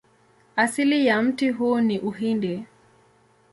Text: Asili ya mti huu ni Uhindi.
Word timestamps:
Asili 0.55 1.05
ya 1.07 1.21
mti 1.21 1.49
huu 1.49 1.79
ni 1.79 1.99
Uhindi. 1.99 2.65